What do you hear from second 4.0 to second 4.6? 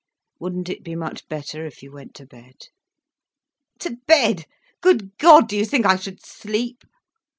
bed!